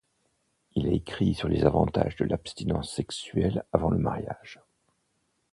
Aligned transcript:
Il 0.73 0.87
a 0.87 0.91
écrit 0.93 1.35
sur 1.35 1.47
les 1.47 1.63
avantages 1.63 2.15
de 2.15 2.25
l'abstinence 2.25 2.91
sexuelle 2.91 3.65
avant 3.71 3.91
le 3.91 3.99
mariage. 3.99 4.59